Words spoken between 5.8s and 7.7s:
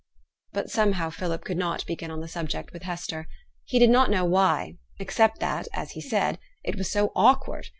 he said, 'it was so awkward.'